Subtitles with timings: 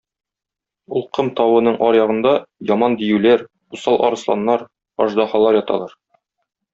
[0.99, 2.31] Ул ком тавының аръягында
[2.69, 3.43] яман диюләр,
[3.77, 4.65] усал арысланнар,
[5.07, 5.95] аждаһалар яталар.